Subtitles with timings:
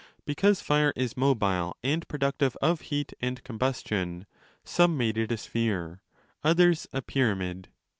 [0.25, 4.25] Because fire is mobile and productive of heat* and com bustion,
[4.63, 6.01] some made it a sphere,
[6.43, 7.67] others a pyramid.